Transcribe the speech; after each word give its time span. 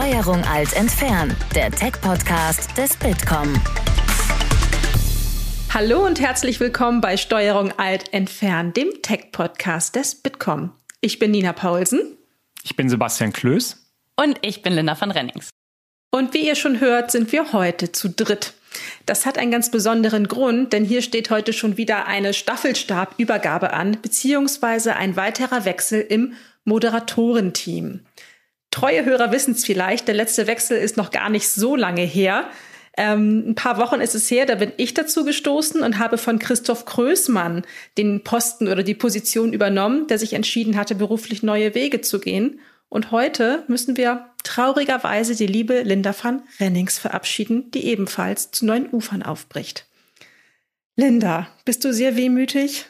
Steuerung 0.00 0.44
Alt 0.44 0.74
entfernen, 0.74 1.34
der 1.56 1.72
Tech-Podcast 1.72 2.78
des 2.78 2.96
Bitkom. 2.96 3.52
Hallo 5.74 6.06
und 6.06 6.20
herzlich 6.20 6.60
willkommen 6.60 7.00
bei 7.00 7.16
Steuerung 7.16 7.76
Alt 7.80 8.12
entfernen, 8.12 8.72
dem 8.72 9.02
Tech-Podcast 9.02 9.96
des 9.96 10.14
Bitkom. 10.14 10.70
Ich 11.00 11.18
bin 11.18 11.32
Nina 11.32 11.52
Paulsen. 11.52 12.16
Ich 12.62 12.76
bin 12.76 12.88
Sebastian 12.88 13.32
Klöß. 13.32 13.90
Und 14.14 14.38
ich 14.42 14.62
bin 14.62 14.74
Linda 14.74 14.96
van 15.00 15.10
Rennings. 15.10 15.50
Und 16.12 16.32
wie 16.32 16.46
ihr 16.46 16.54
schon 16.54 16.78
hört, 16.78 17.10
sind 17.10 17.32
wir 17.32 17.52
heute 17.52 17.90
zu 17.90 18.08
dritt. 18.08 18.54
Das 19.04 19.26
hat 19.26 19.36
einen 19.36 19.50
ganz 19.50 19.68
besonderen 19.72 20.28
Grund, 20.28 20.72
denn 20.72 20.84
hier 20.84 21.02
steht 21.02 21.30
heute 21.30 21.52
schon 21.52 21.76
wieder 21.76 22.06
eine 22.06 22.34
Staffelstabübergabe 22.34 23.72
an, 23.72 23.98
beziehungsweise 24.00 24.94
ein 24.94 25.16
weiterer 25.16 25.64
Wechsel 25.64 26.00
im 26.02 26.34
Moderatorenteam. 26.64 28.02
Treue 28.70 29.04
Hörer 29.04 29.32
wissen 29.32 29.52
es 29.52 29.64
vielleicht, 29.64 30.08
der 30.08 30.14
letzte 30.14 30.46
Wechsel 30.46 30.78
ist 30.78 30.96
noch 30.96 31.10
gar 31.10 31.30
nicht 31.30 31.48
so 31.48 31.74
lange 31.74 32.02
her. 32.02 32.50
Ähm, 32.96 33.50
ein 33.50 33.54
paar 33.54 33.78
Wochen 33.78 34.00
ist 34.00 34.14
es 34.14 34.30
her, 34.30 34.44
da 34.44 34.56
bin 34.56 34.72
ich 34.76 34.92
dazu 34.92 35.24
gestoßen 35.24 35.82
und 35.82 35.98
habe 35.98 36.18
von 36.18 36.38
Christoph 36.38 36.84
Krößmann 36.84 37.62
den 37.96 38.24
Posten 38.24 38.66
oder 38.66 38.82
die 38.82 38.94
Position 38.94 39.52
übernommen, 39.52 40.08
der 40.08 40.18
sich 40.18 40.32
entschieden 40.32 40.76
hatte, 40.76 40.96
beruflich 40.96 41.42
neue 41.42 41.74
Wege 41.74 42.00
zu 42.00 42.18
gehen. 42.18 42.60
Und 42.88 43.10
heute 43.10 43.64
müssen 43.68 43.96
wir 43.96 44.30
traurigerweise 44.42 45.36
die 45.36 45.46
liebe 45.46 45.82
Linda 45.82 46.14
van 46.20 46.42
Rennings 46.58 46.98
verabschieden, 46.98 47.70
die 47.70 47.86
ebenfalls 47.86 48.50
zu 48.50 48.66
neuen 48.66 48.88
Ufern 48.90 49.22
aufbricht. 49.22 49.86
Linda, 50.96 51.46
bist 51.64 51.84
du 51.84 51.92
sehr 51.92 52.16
wehmütig? 52.16 52.86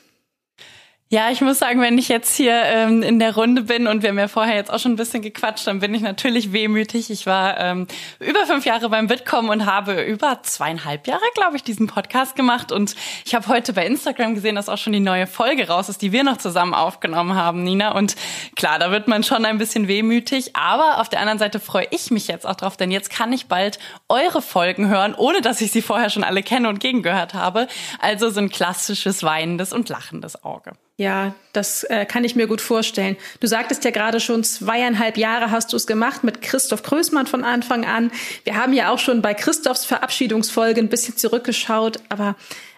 Ja, 1.11 1.31
ich 1.31 1.41
muss 1.41 1.59
sagen, 1.59 1.81
wenn 1.81 1.97
ich 1.97 2.09
jetzt 2.09 2.37
hier 2.37 2.53
ähm, 2.53 3.03
in 3.03 3.19
der 3.19 3.35
Runde 3.35 3.63
bin 3.63 3.87
und 3.87 4.03
wir 4.03 4.11
haben 4.11 4.19
ja 4.19 4.29
vorher 4.29 4.57
jetzt 4.57 4.71
auch 4.71 4.79
schon 4.79 4.93
ein 4.93 4.97
bisschen 4.97 5.23
gequatscht, 5.23 5.67
dann 5.67 5.79
bin 5.79 5.95
ich 5.95 6.03
natürlich 6.03 6.53
wehmütig. 6.53 7.11
Ich 7.11 7.25
war 7.25 7.59
ähm, 7.59 7.87
über 8.21 8.45
fünf 8.45 8.67
Jahre 8.67 8.91
beim 8.91 9.07
Bitkom 9.07 9.49
und 9.49 9.65
habe 9.65 10.03
über 10.03 10.43
zweieinhalb 10.43 11.07
Jahre, 11.07 11.23
glaube 11.33 11.57
ich, 11.57 11.63
diesen 11.63 11.87
Podcast 11.87 12.37
gemacht. 12.37 12.73
Und 12.73 12.95
ich 13.25 13.35
habe 13.35 13.49
heute 13.49 13.73
bei 13.73 13.87
Instagram 13.87 14.35
gesehen, 14.35 14.55
dass 14.55 14.69
auch 14.69 14.77
schon 14.77 14.93
die 14.93 15.01
neue 15.01 15.27
Folge 15.27 15.69
raus 15.69 15.89
ist, 15.89 16.03
die 16.03 16.13
wir 16.13 16.25
noch 16.25 16.37
zusammen 16.37 16.75
aufgenommen 16.75 17.35
haben, 17.35 17.65
Nina. 17.65 17.93
Und 17.93 18.15
klar, 18.55 18.79
da 18.79 18.91
wird 18.91 19.09
man 19.09 19.25
schon 19.25 19.47
ein 19.47 19.57
bisschen 19.57 19.89
wehmütig. 19.89 20.57
Aber 20.57 21.01
auf 21.01 21.09
der 21.09 21.21
anderen 21.21 21.39
Seite 21.39 21.59
freue 21.59 21.87
ich 21.91 22.11
mich 22.11 22.29
jetzt 22.29 22.47
auch 22.47 22.57
drauf, 22.57 22.77
denn 22.77 22.91
jetzt 22.91 23.09
kann 23.09 23.33
ich 23.33 23.47
bald 23.47 23.79
eure 24.11 24.43
Folgen 24.43 24.89
hören, 24.89 25.15
ohne 25.15 25.41
dass 25.41 25.63
ich 25.63 25.73
sie 25.73 25.81
vorher 25.81 26.11
schon 26.11 26.23
alle 26.23 26.43
kenne 26.43 26.69
und 26.69 26.81
gegengehört 26.81 27.33
habe. 27.33 27.67
Also 27.99 28.29
so 28.29 28.41
ein 28.41 28.51
klassisches 28.51 29.23
weinendes 29.23 29.73
und 29.73 29.89
lachendes 29.89 30.45
Auge. 30.45 30.73
Ja, 31.01 31.37
das 31.53 31.85
äh, 31.85 32.05
kann 32.07 32.25
ich 32.25 32.35
mir 32.35 32.49
gut 32.49 32.61
vorstellen. 32.61 33.17
Du 33.39 33.47
sagtest 33.47 33.85
ja 33.85 33.93
gerade 33.93 34.19
schon, 34.19 34.43
zweieinhalb 34.43 35.17
Jahre 35.17 35.53
hast 35.53 35.73
du 35.73 35.77
es 35.77 35.87
gemacht 35.87 36.25
mit 36.25 36.43
Christoph 36.43 36.83
Krößmann 36.83 37.29
von 37.29 37.45
Anfang 37.45 37.85
an. 37.85 38.11
Wir 38.43 38.57
haben 38.57 38.73
ja 38.73 38.91
auch 38.91 38.99
schon 38.99 39.23
bei 39.23 39.33
Christophs 39.33 39.85
Verabschiedungsfolge 39.85 40.81
ein 40.81 40.89
bisschen 40.89 41.17
zurückgeschaut, 41.17 42.01
aber 42.09 42.35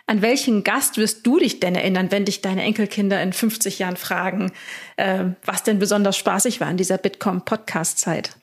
an 0.06 0.20
welchen 0.20 0.64
Gast 0.64 0.98
wirst 0.98 1.26
du 1.26 1.38
dich 1.38 1.60
denn 1.60 1.74
erinnern, 1.74 2.10
wenn 2.10 2.26
dich 2.26 2.42
deine 2.42 2.62
Enkelkinder 2.62 3.22
in 3.22 3.32
50 3.32 3.78
Jahren 3.78 3.96
fragen, 3.96 4.52
äh, 4.96 5.24
was 5.46 5.62
denn 5.62 5.78
besonders 5.78 6.18
spaßig 6.18 6.60
war 6.60 6.70
in 6.70 6.76
dieser 6.76 6.98
Bitkom-Podcast-Zeit? 6.98 8.36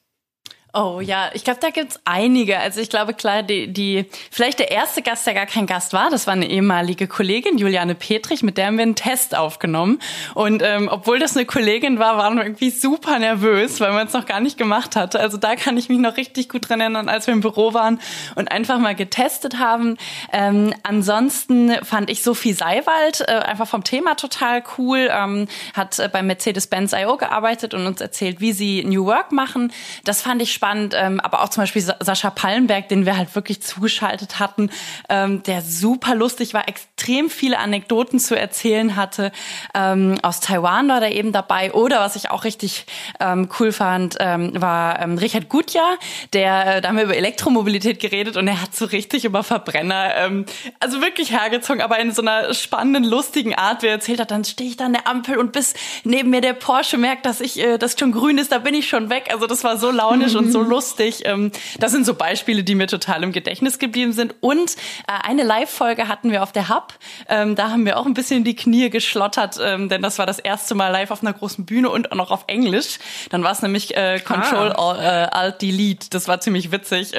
Oh 0.73 0.99
ja, 0.99 1.29
ich 1.33 1.45
glaube, 1.45 1.59
da 1.61 1.69
gibt's 1.69 1.99
einige. 2.03 2.59
Also 2.59 2.81
ich 2.81 2.89
glaube, 2.89 3.13
klar, 3.13 3.41
die, 3.41 3.71
die, 3.71 4.05
vielleicht 4.29 4.59
der 4.59 4.69
erste 4.69 5.01
Gast, 5.01 5.25
der 5.25 5.33
gar 5.33 5.45
kein 5.45 5.65
Gast 5.65 5.93
war, 5.93 6.09
das 6.09 6.27
war 6.27 6.33
eine 6.33 6.47
ehemalige 6.47 7.07
Kollegin, 7.07 7.57
Juliane 7.57 7.95
Petrich, 7.95 8.43
mit 8.43 8.57
der 8.57 8.67
haben 8.67 8.77
wir 8.77 8.83
einen 8.83 8.95
Test 8.95 9.35
aufgenommen. 9.35 9.99
Und 10.35 10.61
ähm, 10.61 10.89
obwohl 10.91 11.19
das 11.19 11.37
eine 11.37 11.45
Kollegin 11.45 11.99
war, 11.99 12.17
waren 12.17 12.35
wir 12.35 12.43
irgendwie 12.43 12.69
super 12.69 13.17
nervös, 13.17 13.79
weil 13.79 13.93
man 13.93 14.07
es 14.07 14.13
noch 14.13 14.25
gar 14.25 14.41
nicht 14.41 14.57
gemacht 14.57 14.97
hatte. 14.97 15.21
Also 15.21 15.37
da 15.37 15.55
kann 15.55 15.77
ich 15.77 15.87
mich 15.87 15.99
noch 15.99 16.17
richtig 16.17 16.49
gut 16.49 16.67
dran 16.67 16.81
erinnern, 16.81 17.07
als 17.07 17.27
wir 17.27 17.33
im 17.33 17.41
Büro 17.41 17.73
waren 17.73 17.99
und 18.35 18.51
einfach 18.51 18.77
mal 18.77 18.93
getestet 18.93 19.59
haben. 19.59 19.97
Ähm, 20.33 20.73
ansonsten 20.83 21.73
fand 21.85 22.09
ich 22.09 22.23
Sophie 22.23 22.53
Seiwald 22.53 23.21
äh, 23.21 23.31
einfach 23.31 23.67
vom 23.67 23.85
Thema 23.85 24.15
total 24.15 24.61
cool, 24.77 25.09
ähm, 25.11 25.47
hat 25.73 25.97
äh, 25.97 26.09
beim 26.11 26.27
Mercedes-Benz 26.27 26.91
I.O. 26.91 27.15
gearbeitet 27.15 27.73
und 27.73 27.87
uns 27.87 28.01
erzählt, 28.01 28.41
wie 28.41 28.51
sie 28.51 28.83
New 28.83 29.05
Work 29.05 29.31
machen. 29.31 29.71
Das 30.03 30.21
fand 30.21 30.41
ich 30.41 30.56
spannend, 30.57 30.95
ähm, 30.97 31.19
aber 31.19 31.43
auch 31.43 31.49
zum 31.49 31.61
Beispiel 31.61 31.81
Sascha 31.81 32.31
Pallenberg, 32.31 32.89
den 32.89 33.05
wir 33.05 33.15
halt 33.15 33.35
wirklich 33.35 33.61
zugeschaltet 33.61 34.39
hatten, 34.39 34.71
ähm, 35.07 35.43
der 35.43 35.61
super 35.61 36.15
lustig 36.15 36.55
war, 36.55 36.67
extrem 36.67 37.29
viele 37.29 37.59
Anekdoten 37.59 38.19
zu 38.19 38.35
erzählen 38.35 38.95
hatte. 38.95 39.31
Ähm, 39.75 40.17
aus 40.23 40.39
Taiwan 40.39 40.89
war 40.89 40.99
der 40.99 41.13
eben 41.13 41.31
dabei. 41.31 41.73
Oder 41.73 41.99
was 41.99 42.15
ich 42.15 42.31
auch 42.31 42.43
richtig 42.43 42.87
ähm, 43.19 43.49
cool 43.59 43.71
fand, 43.71 44.17
ähm, 44.19 44.59
war 44.59 44.99
ähm, 44.99 45.19
Richard 45.19 45.47
Gutjahr, 45.47 45.97
der, 46.33 46.77
äh, 46.77 46.81
da 46.81 46.89
haben 46.89 46.97
wir 46.97 47.03
über 47.03 47.15
Elektromobilität 47.15 47.99
geredet 47.99 48.35
und 48.35 48.47
er 48.47 48.59
hat 48.59 48.75
so 48.75 48.85
richtig 48.85 49.25
über 49.25 49.43
Verbrenner, 49.43 50.15
ähm, 50.15 50.45
also 50.79 51.01
wirklich 51.01 51.31
hergezogen, 51.31 51.81
aber 51.81 51.99
in 51.99 52.11
so 52.11 52.23
einer 52.23 52.51
spannenden, 52.55 53.03
lustigen 53.03 53.53
Art, 53.53 53.83
wie 53.83 53.87
er 53.87 53.93
erzählt 53.93 54.19
hat, 54.19 54.31
dann 54.31 54.43
stehe 54.43 54.69
ich 54.71 54.77
da 54.77 54.85
an 54.85 54.93
der 54.93 55.07
Ampel 55.07 55.37
und 55.37 55.51
bis 55.51 55.75
neben 56.03 56.31
mir 56.31 56.41
der 56.41 56.53
Porsche 56.53 56.97
merkt, 56.97 57.27
dass 57.27 57.41
ich, 57.41 57.59
äh, 57.59 57.77
das 57.77 57.95
schon 57.99 58.11
grün 58.11 58.39
ist, 58.39 58.51
da 58.51 58.57
bin 58.57 58.73
ich 58.73 58.89
schon 58.89 59.09
weg. 59.11 59.29
Also 59.31 59.45
das 59.45 59.63
war 59.63 59.77
so 59.77 59.91
launisch 59.91 60.35
und 60.46 60.46
so 60.51 60.61
lustig. 60.61 61.23
Ähm, 61.25 61.51
das 61.79 61.91
sind 61.91 62.05
so 62.05 62.13
Beispiele, 62.13 62.63
die 62.63 62.75
mir 62.75 62.87
total 62.87 63.23
im 63.23 63.31
Gedächtnis 63.31 63.79
geblieben 63.79 64.13
sind. 64.13 64.35
Und 64.41 64.75
äh, 65.07 65.27
eine 65.27 65.43
Live-Folge 65.43 66.07
hatten 66.07 66.31
wir 66.31 66.43
auf 66.43 66.51
der 66.51 66.69
Hub. 66.69 66.93
Ähm, 67.27 67.55
da 67.55 67.69
haben 67.69 67.85
wir 67.85 67.97
auch 67.97 68.05
ein 68.05 68.13
bisschen 68.13 68.37
in 68.37 68.43
die 68.43 68.55
Knie 68.55 68.89
geschlottert, 68.89 69.59
ähm, 69.61 69.89
denn 69.89 70.01
das 70.01 70.19
war 70.19 70.25
das 70.25 70.39
erste 70.39 70.75
Mal 70.75 70.89
live 70.89 71.11
auf 71.11 71.21
einer 71.21 71.33
großen 71.33 71.65
Bühne 71.65 71.89
und 71.89 72.11
auch 72.11 72.15
noch 72.15 72.31
auf 72.31 72.45
Englisch. 72.47 72.99
Dann 73.29 73.43
war 73.43 73.51
es 73.51 73.61
nämlich 73.61 73.95
äh, 73.95 74.19
Control 74.19 74.71
ah. 74.71 75.25
Alt 75.25 75.61
Delete. 75.61 76.09
Das 76.09 76.27
war 76.27 76.39
ziemlich 76.39 76.71
witzig. 76.71 77.13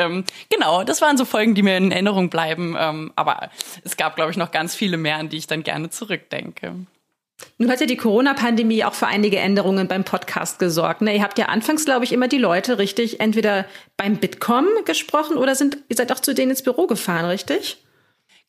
genau, 0.51 0.85
das 0.85 1.01
waren 1.01 1.17
so 1.17 1.25
Folgen, 1.25 1.55
die 1.55 1.63
mir 1.63 1.77
in 1.77 1.93
Erinnerung 1.93 2.31
bleiben. 2.31 2.77
aber 3.17 3.51
es 3.85 3.97
gab, 3.97 4.17
glaube 4.17 4.31
ich, 4.31 4.37
noch 4.37 4.51
ganz 4.51 4.75
viele 4.75 4.97
mehr, 4.97 5.17
an 5.17 5.29
die 5.29 5.37
ich 5.37 5.47
dann 5.47 5.63
gerne 5.63 5.91
zurückdenke. 5.91 6.75
Nun 7.59 7.71
hat 7.71 7.81
ja 7.81 7.87
die 7.87 7.97
Corona-Pandemie 7.97 8.85
auch 8.85 8.95
für 8.95 9.07
einige 9.07 9.39
Änderungen 9.39 9.89
beim 9.89 10.05
Podcast 10.05 10.59
gesorgt. 10.59 11.03
Ne? 11.03 11.17
Ihr 11.17 11.23
habt 11.23 11.39
ja 11.39 11.47
anfangs, 11.47 11.85
glaube 11.85 12.05
ich, 12.05 12.13
immer 12.13 12.29
die 12.29 12.39
Leute 12.39 12.79
richtig 12.79 13.21
entweder 13.21 13.67
beim 13.97 14.17
Bitkom 14.17 14.67
gesprochen 14.85 15.37
oder 15.37 15.55
sind, 15.55 15.79
ihr 15.89 15.97
seid 15.97 16.13
auch 16.13 16.21
zu 16.21 16.35
denen 16.35 16.51
ins 16.51 16.63
Büro 16.63 16.87
gefahren, 16.87 17.27
richtig? 17.27 17.79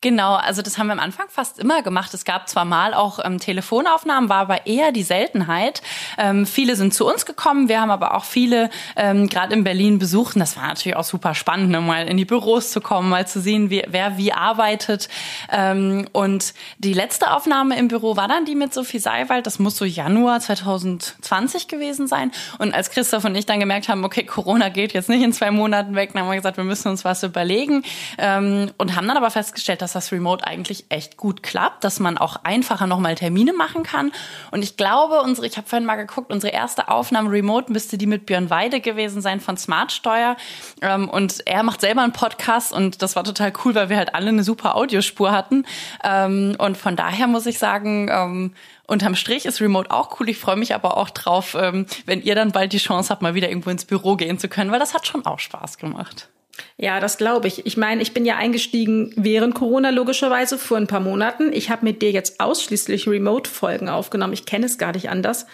Genau, 0.02 0.34
also 0.34 0.62
das 0.62 0.78
haben 0.78 0.86
wir 0.86 0.94
am 0.94 1.00
Anfang 1.00 1.26
fast 1.28 1.58
immer 1.58 1.82
gemacht. 1.82 2.14
Es 2.14 2.24
gab 2.24 2.48
zwar 2.48 2.64
mal 2.64 2.94
auch 2.94 3.18
ähm, 3.22 3.38
Telefonaufnahmen, 3.38 4.30
war 4.30 4.38
aber 4.38 4.66
eher 4.66 4.92
die 4.92 5.02
Seltenheit. 5.02 5.82
Ähm, 6.16 6.46
viele 6.46 6.74
sind 6.76 6.94
zu 6.94 7.06
uns 7.06 7.26
gekommen, 7.26 7.68
wir 7.68 7.82
haben 7.82 7.90
aber 7.90 8.14
auch 8.14 8.24
viele 8.24 8.70
ähm, 8.96 9.28
gerade 9.28 9.52
in 9.52 9.62
Berlin 9.62 9.98
besucht. 9.98 10.36
Und 10.36 10.40
das 10.40 10.56
war 10.56 10.68
natürlich 10.68 10.96
auch 10.96 11.04
super 11.04 11.34
spannend, 11.34 11.68
ne? 11.68 11.82
mal 11.82 12.08
in 12.08 12.16
die 12.16 12.24
Büros 12.24 12.70
zu 12.70 12.80
kommen, 12.80 13.10
mal 13.10 13.26
zu 13.26 13.42
sehen, 13.42 13.68
wie, 13.68 13.84
wer 13.88 14.16
wie 14.16 14.32
arbeitet. 14.32 15.10
Ähm, 15.52 16.08
und 16.12 16.54
die 16.78 16.94
letzte 16.94 17.32
Aufnahme 17.32 17.78
im 17.78 17.88
Büro 17.88 18.16
war 18.16 18.26
dann 18.26 18.46
die 18.46 18.54
mit 18.54 18.72
Sophie 18.72 19.00
Seiwald. 19.00 19.46
Das 19.46 19.58
muss 19.58 19.76
so 19.76 19.84
Januar 19.84 20.40
2020 20.40 21.68
gewesen 21.68 22.06
sein. 22.06 22.32
Und 22.56 22.72
als 22.72 22.88
Christoph 22.88 23.26
und 23.26 23.34
ich 23.34 23.44
dann 23.44 23.60
gemerkt 23.60 23.90
haben, 23.90 24.02
okay, 24.06 24.24
Corona 24.24 24.70
geht 24.70 24.94
jetzt 24.94 25.10
nicht 25.10 25.22
in 25.22 25.34
zwei 25.34 25.50
Monaten 25.50 25.94
weg, 25.94 26.14
dann 26.14 26.22
haben 26.22 26.30
wir 26.30 26.36
gesagt, 26.36 26.56
wir 26.56 26.64
müssen 26.64 26.88
uns 26.88 27.04
was 27.04 27.22
überlegen 27.22 27.82
ähm, 28.16 28.70
und 28.78 28.96
haben 28.96 29.06
dann 29.06 29.18
aber 29.18 29.30
festgestellt, 29.30 29.82
dass 29.82 29.89
dass 29.94 30.06
das 30.06 30.12
Remote 30.12 30.46
eigentlich 30.46 30.84
echt 30.88 31.16
gut 31.16 31.42
klappt, 31.42 31.84
dass 31.84 31.98
man 31.98 32.16
auch 32.16 32.36
einfacher 32.44 32.86
nochmal 32.86 33.16
Termine 33.16 33.52
machen 33.52 33.82
kann. 33.82 34.12
Und 34.50 34.62
ich 34.62 34.76
glaube, 34.76 35.20
unsere, 35.22 35.46
ich 35.46 35.56
habe 35.56 35.68
vorhin 35.68 35.86
mal 35.86 35.96
geguckt, 35.96 36.32
unsere 36.32 36.52
erste 36.52 36.88
Aufnahme 36.88 37.30
Remote 37.30 37.72
müsste 37.72 37.98
die 37.98 38.06
mit 38.06 38.26
Björn 38.26 38.50
Weide 38.50 38.80
gewesen 38.80 39.20
sein 39.20 39.40
von 39.40 39.56
Smartsteuer. 39.56 40.36
Ähm, 40.80 41.08
und 41.08 41.46
er 41.46 41.62
macht 41.62 41.80
selber 41.80 42.02
einen 42.02 42.12
Podcast 42.12 42.72
und 42.72 43.02
das 43.02 43.16
war 43.16 43.24
total 43.24 43.52
cool, 43.64 43.74
weil 43.74 43.88
wir 43.88 43.96
halt 43.96 44.14
alle 44.14 44.28
eine 44.28 44.44
super 44.44 44.76
Audiospur 44.76 45.32
hatten. 45.32 45.64
Ähm, 46.04 46.54
und 46.58 46.76
von 46.76 46.94
daher 46.94 47.26
muss 47.26 47.46
ich 47.46 47.58
sagen, 47.58 48.08
ähm, 48.12 48.54
unterm 48.86 49.14
Strich 49.16 49.46
ist 49.46 49.60
Remote 49.60 49.90
auch 49.90 50.20
cool. 50.20 50.28
Ich 50.28 50.38
freue 50.38 50.56
mich 50.56 50.74
aber 50.74 50.96
auch 50.96 51.10
drauf, 51.10 51.54
wenn 51.54 52.22
ihr 52.22 52.34
dann 52.34 52.50
bald 52.50 52.72
die 52.72 52.78
Chance 52.78 53.10
habt, 53.10 53.22
mal 53.22 53.34
wieder 53.34 53.48
irgendwo 53.48 53.70
ins 53.70 53.84
Büro 53.84 54.16
gehen 54.16 54.38
zu 54.38 54.48
können, 54.48 54.72
weil 54.72 54.80
das 54.80 54.94
hat 54.94 55.06
schon 55.06 55.24
auch 55.26 55.38
Spaß 55.38 55.78
gemacht. 55.78 56.28
Ja, 56.76 57.00
das 57.00 57.18
glaube 57.18 57.48
ich. 57.48 57.66
Ich 57.66 57.76
meine, 57.76 58.02
ich 58.02 58.14
bin 58.14 58.24
ja 58.24 58.36
eingestiegen 58.36 59.12
während 59.16 59.54
Corona 59.54 59.90
logischerweise 59.90 60.58
vor 60.58 60.76
ein 60.76 60.86
paar 60.86 61.00
Monaten. 61.00 61.52
Ich 61.52 61.70
habe 61.70 61.84
mit 61.84 62.02
dir 62.02 62.10
jetzt 62.10 62.40
ausschließlich 62.40 63.06
Remote-Folgen 63.06 63.88
aufgenommen. 63.88 64.32
Ich 64.32 64.46
kenne 64.46 64.66
es 64.66 64.78
gar 64.78 64.92
nicht 64.92 65.10
anders. 65.10 65.46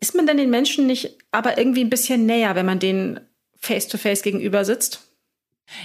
Ist 0.00 0.14
man 0.14 0.26
denn 0.26 0.38
den 0.38 0.50
Menschen 0.50 0.86
nicht 0.86 1.18
aber 1.30 1.58
irgendwie 1.58 1.84
ein 1.84 1.90
bisschen 1.90 2.26
näher, 2.26 2.54
wenn 2.54 2.66
man 2.66 2.78
denen 2.78 3.20
face-to-face 3.56 4.20
-face 4.20 4.22
gegenüber 4.22 4.64
sitzt? 4.64 5.09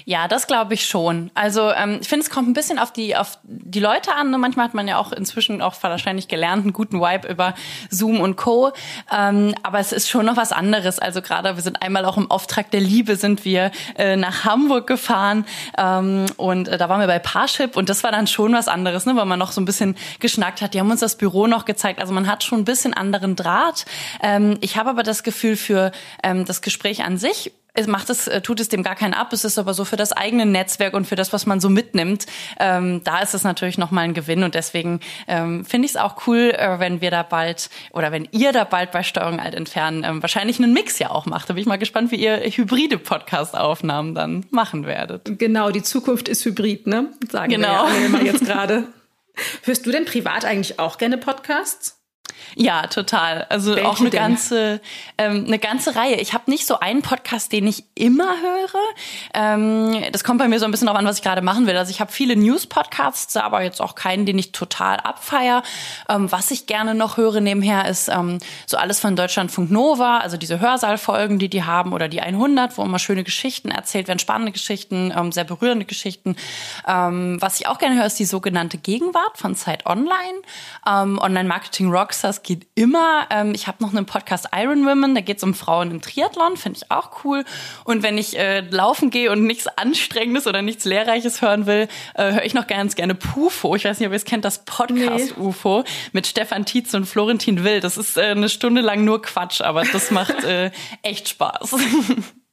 Ja, 0.05 0.27
das 0.27 0.47
glaube 0.47 0.73
ich 0.73 0.85
schon. 0.85 1.31
Also 1.33 1.71
ähm, 1.71 1.99
ich 2.01 2.07
finde, 2.07 2.23
es 2.23 2.29
kommt 2.29 2.49
ein 2.49 2.53
bisschen 2.53 2.79
auf 2.79 2.91
die 2.91 3.15
auf 3.15 3.39
die 3.43 3.79
Leute 3.79 4.13
an. 4.13 4.31
Ne? 4.31 4.37
Manchmal 4.37 4.65
hat 4.65 4.73
man 4.73 4.87
ja 4.87 4.97
auch 4.97 5.11
inzwischen 5.11 5.61
auch 5.61 5.75
wahrscheinlich 5.81 6.27
gelernt, 6.27 6.63
einen 6.63 6.73
guten 6.73 6.99
Vibe 6.99 7.27
über 7.27 7.53
Zoom 7.89 8.19
und 8.19 8.35
Co. 8.35 8.71
Ähm, 9.11 9.53
aber 9.63 9.79
es 9.79 9.91
ist 9.91 10.09
schon 10.09 10.25
noch 10.25 10.37
was 10.37 10.51
anderes. 10.51 10.99
Also 10.99 11.21
gerade 11.21 11.55
wir 11.55 11.63
sind 11.63 11.81
einmal 11.81 12.05
auch 12.05 12.17
im 12.17 12.29
Auftrag 12.29 12.71
der 12.71 12.81
Liebe 12.81 13.15
sind 13.15 13.45
wir 13.45 13.71
äh, 13.97 14.15
nach 14.15 14.45
Hamburg 14.45 14.87
gefahren 14.87 15.45
ähm, 15.77 16.25
und 16.37 16.67
äh, 16.67 16.77
da 16.77 16.89
waren 16.89 16.99
wir 16.99 17.07
bei 17.07 17.19
Parship 17.19 17.77
und 17.77 17.89
das 17.89 18.03
war 18.03 18.11
dann 18.11 18.27
schon 18.27 18.53
was 18.53 18.67
anderes, 18.67 19.05
ne? 19.05 19.15
weil 19.15 19.25
man 19.25 19.39
noch 19.39 19.51
so 19.51 19.61
ein 19.61 19.65
bisschen 19.65 19.95
geschnackt 20.19 20.61
hat. 20.61 20.73
Die 20.73 20.79
haben 20.79 20.91
uns 20.91 20.99
das 20.99 21.17
Büro 21.17 21.47
noch 21.47 21.65
gezeigt. 21.65 21.99
Also 21.99 22.13
man 22.13 22.27
hat 22.27 22.43
schon 22.43 22.59
ein 22.59 22.65
bisschen 22.65 22.93
anderen 22.93 23.35
Draht. 23.35 23.85
Ähm, 24.21 24.57
ich 24.61 24.77
habe 24.77 24.89
aber 24.89 25.03
das 25.03 25.23
Gefühl 25.23 25.55
für 25.55 25.91
ähm, 26.23 26.45
das 26.45 26.61
Gespräch 26.61 27.03
an 27.03 27.17
sich 27.17 27.51
es 27.75 27.87
macht 27.87 28.09
es, 28.09 28.27
äh, 28.27 28.41
tut 28.41 28.59
es 28.59 28.69
dem 28.69 28.83
gar 28.83 28.95
keinen 28.95 29.13
ab. 29.13 29.31
Es 29.33 29.43
ist 29.43 29.59
aber 29.59 29.73
so 29.73 29.85
für 29.85 29.97
das 29.97 30.11
eigene 30.11 30.45
Netzwerk 30.45 30.93
und 30.93 31.05
für 31.05 31.15
das, 31.15 31.33
was 31.33 31.45
man 31.45 31.59
so 31.59 31.69
mitnimmt, 31.69 32.25
ähm, 32.59 33.03
da 33.03 33.19
ist 33.19 33.33
es 33.33 33.43
natürlich 33.43 33.77
nochmal 33.77 34.05
ein 34.05 34.13
Gewinn. 34.13 34.43
Und 34.43 34.55
deswegen 34.55 35.01
ähm, 35.27 35.65
finde 35.65 35.85
ich 35.85 35.91
es 35.91 35.97
auch 35.97 36.27
cool, 36.27 36.53
äh, 36.57 36.79
wenn 36.79 37.01
wir 37.01 37.11
da 37.11 37.23
bald 37.23 37.69
oder 37.91 38.11
wenn 38.11 38.27
ihr 38.31 38.51
da 38.51 38.63
bald 38.63 38.91
bei 38.91 39.03
Steuerung 39.03 39.39
Alt 39.39 39.55
entfernen 39.55 40.03
ähm, 40.05 40.21
wahrscheinlich 40.21 40.57
einen 40.59 40.73
Mix 40.73 40.99
ja 40.99 41.11
auch 41.11 41.25
macht. 41.25 41.49
Da 41.49 41.53
bin 41.53 41.61
ich 41.61 41.67
mal 41.67 41.77
gespannt, 41.77 42.11
wie 42.11 42.15
ihr 42.15 42.37
hybride 42.37 42.97
Podcast-Aufnahmen 42.97 44.15
dann 44.15 44.45
machen 44.49 44.85
werdet. 44.85 45.37
Genau, 45.37 45.71
die 45.71 45.83
Zukunft 45.83 46.29
ist 46.29 46.45
hybrid, 46.45 46.87
ne? 46.87 47.09
Sagen 47.29 47.51
genau. 47.51 47.87
wir 47.87 48.19
ja 48.19 48.31
jetzt 48.31 48.45
gerade. 48.45 48.85
Hörst 49.63 49.85
du 49.85 49.91
denn 49.91 50.05
privat 50.05 50.45
eigentlich 50.45 50.79
auch 50.79 50.97
gerne 50.97 51.17
Podcasts? 51.17 52.04
Ja, 52.55 52.87
total. 52.87 53.45
Also 53.49 53.75
Welche 53.75 53.89
auch 53.89 53.99
eine 53.99 54.09
denn? 54.09 54.19
ganze, 54.19 54.81
ähm, 55.17 55.45
eine 55.45 55.59
ganze 55.59 55.95
Reihe. 55.95 56.15
Ich 56.15 56.33
habe 56.33 56.49
nicht 56.49 56.65
so 56.65 56.79
einen 56.79 57.01
Podcast, 57.01 57.51
den 57.51 57.67
ich 57.67 57.83
immer 57.95 58.29
höre. 58.41 58.79
Ähm, 59.33 60.03
das 60.11 60.23
kommt 60.23 60.39
bei 60.39 60.47
mir 60.47 60.59
so 60.59 60.65
ein 60.65 60.71
bisschen 60.71 60.87
darauf 60.87 60.99
an, 60.99 61.05
was 61.05 61.17
ich 61.17 61.23
gerade 61.23 61.41
machen 61.41 61.67
will. 61.67 61.77
Also 61.77 61.91
ich 61.91 61.99
habe 61.99 62.11
viele 62.11 62.35
News-Podcasts, 62.35 63.35
aber 63.37 63.61
jetzt 63.61 63.81
auch 63.81 63.95
keinen, 63.95 64.25
den 64.25 64.37
ich 64.37 64.51
total 64.51 64.97
abfeier. 64.97 65.63
Ähm, 66.09 66.31
was 66.31 66.51
ich 66.51 66.65
gerne 66.65 66.95
noch 66.95 67.17
höre 67.17 67.41
nebenher 67.41 67.87
ist 67.87 68.09
ähm, 68.09 68.39
so 68.65 68.77
alles 68.77 68.99
von 68.99 69.15
Deutschlandfunk 69.15 69.71
Nova, 69.71 70.19
also 70.19 70.37
diese 70.37 70.59
Hörsaalfolgen, 70.59 71.39
die 71.39 71.49
die 71.49 71.63
haben 71.63 71.93
oder 71.93 72.07
die 72.07 72.21
100, 72.21 72.77
wo 72.77 72.83
immer 72.83 72.99
schöne 72.99 73.23
Geschichten 73.23 73.71
erzählt 73.71 74.07
werden, 74.07 74.19
spannende 74.19 74.51
Geschichten, 74.51 75.13
ähm, 75.15 75.31
sehr 75.31 75.43
berührende 75.43 75.85
Geschichten. 75.85 76.35
Ähm, 76.87 77.37
was 77.41 77.59
ich 77.59 77.67
auch 77.67 77.77
gerne 77.77 77.95
höre, 77.95 78.05
ist 78.05 78.19
die 78.19 78.25
sogenannte 78.25 78.77
Gegenwart 78.77 79.37
von 79.37 79.55
Zeit 79.55 79.85
Online. 79.85 80.15
Ähm, 80.87 81.19
Online 81.19 81.47
Marketing 81.47 81.91
Rocks 81.91 82.23
das 82.25 82.41
geht 82.41 82.67
immer. 82.73 83.27
Ähm, 83.29 83.53
ich 83.53 83.67
habe 83.67 83.83
noch 83.83 83.93
einen 83.93 84.07
Podcast 84.07 84.47
Iron 84.55 84.85
Women, 84.85 85.13
da 85.13 85.21
geht 85.21 85.37
es 85.37 85.43
um 85.43 85.53
Frauen 85.53 85.91
im 85.91 86.01
Triathlon, 86.01 86.57
finde 86.57 86.79
ich 86.81 86.91
auch 86.91 87.23
cool. 87.23 87.45
Und 87.83 88.01
wenn 88.01 88.17
ich 88.17 88.37
äh, 88.37 88.61
laufen 88.61 89.11
gehe 89.11 89.31
und 89.31 89.43
nichts 89.43 89.67
Anstrengendes 89.67 90.47
oder 90.47 90.63
nichts 90.63 90.85
Lehrreiches 90.85 91.43
hören 91.43 91.67
will, 91.67 91.87
äh, 92.15 92.33
höre 92.33 92.43
ich 92.43 92.55
noch 92.55 92.65
ganz 92.65 92.95
gerne 92.95 93.13
Pufo. 93.13 93.75
Ich 93.75 93.85
weiß 93.85 93.99
nicht, 93.99 94.07
ob 94.07 94.13
ihr 94.13 94.17
es 94.17 94.25
kennt, 94.25 94.43
das 94.43 94.65
Podcast 94.65 95.37
nee. 95.37 95.43
UFO 95.43 95.83
mit 96.13 96.25
Stefan 96.25 96.65
Tietz 96.65 96.95
und 96.95 97.05
Florentin 97.05 97.63
Will. 97.63 97.79
Das 97.79 97.95
ist 97.95 98.17
äh, 98.17 98.23
eine 98.23 98.49
Stunde 98.49 98.81
lang 98.81 99.05
nur 99.05 99.21
Quatsch, 99.21 99.61
aber 99.61 99.83
das 99.83 100.09
macht 100.09 100.43
äh, 100.43 100.71
echt 101.03 101.29
Spaß. 101.29 101.75